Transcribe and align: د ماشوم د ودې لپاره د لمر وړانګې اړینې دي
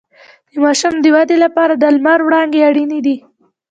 د 0.51 0.53
ماشوم 0.63 0.95
د 1.01 1.05
ودې 1.15 1.37
لپاره 1.45 1.73
د 1.75 1.83
لمر 1.95 2.19
وړانګې 2.23 2.61
اړینې 2.69 2.99
دي 3.05 3.17